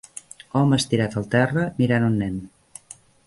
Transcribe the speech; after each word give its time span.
home 0.59 0.77
estirat 0.81 1.17
al 1.21 1.27
terra 1.37 1.67
mirant 1.81 2.09
un 2.09 2.19
nen. 2.25 2.43